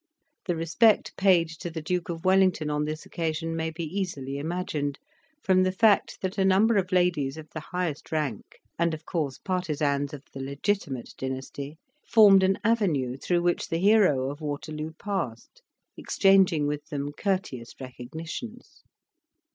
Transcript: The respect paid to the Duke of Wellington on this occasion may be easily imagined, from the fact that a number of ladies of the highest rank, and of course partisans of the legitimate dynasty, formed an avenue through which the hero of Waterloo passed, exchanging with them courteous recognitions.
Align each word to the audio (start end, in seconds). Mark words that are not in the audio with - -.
The 0.47 0.55
respect 0.55 1.15
paid 1.15 1.47
to 1.59 1.69
the 1.69 1.79
Duke 1.83 2.09
of 2.09 2.25
Wellington 2.25 2.71
on 2.71 2.85
this 2.85 3.05
occasion 3.05 3.55
may 3.55 3.69
be 3.69 3.83
easily 3.83 4.39
imagined, 4.39 4.97
from 5.43 5.61
the 5.61 5.71
fact 5.71 6.21
that 6.21 6.39
a 6.39 6.43
number 6.43 6.77
of 6.77 6.91
ladies 6.91 7.37
of 7.37 7.47
the 7.51 7.59
highest 7.59 8.11
rank, 8.11 8.57
and 8.79 8.95
of 8.95 9.05
course 9.05 9.37
partisans 9.37 10.11
of 10.11 10.23
the 10.33 10.39
legitimate 10.41 11.13
dynasty, 11.19 11.77
formed 12.03 12.41
an 12.41 12.57
avenue 12.63 13.15
through 13.15 13.43
which 13.43 13.67
the 13.69 13.77
hero 13.77 14.31
of 14.31 14.41
Waterloo 14.41 14.93
passed, 14.93 15.61
exchanging 15.95 16.65
with 16.65 16.85
them 16.87 17.11
courteous 17.15 17.75
recognitions. 17.79 18.81